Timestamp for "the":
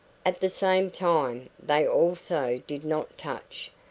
0.41-0.49